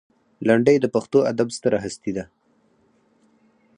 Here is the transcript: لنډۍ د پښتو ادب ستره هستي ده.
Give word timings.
لنډۍ 0.47 0.75
د 0.81 0.85
پښتو 0.95 1.19
ادب 1.31 1.47
ستره 1.57 1.77
هستي 1.85 2.11
ده. 2.17 2.23